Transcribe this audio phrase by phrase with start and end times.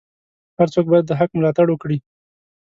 [0.57, 1.97] هر څوک باید د حق ملاتړ وکړي.